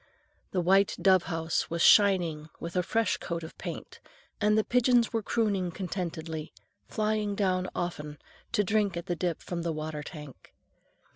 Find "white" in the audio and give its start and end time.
0.61-0.95